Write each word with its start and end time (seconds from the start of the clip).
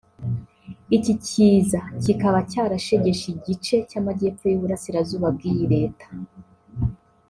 iki 0.97 1.13
kiza 1.25 1.79
kikaba 2.03 2.39
cyarashegeshe 2.51 3.25
igice 3.35 3.75
cy’amajyepfo 3.89 4.43
y’Uburasirazuba 4.47 5.27
bw’iyi 5.35 5.65
Leta 5.75 6.07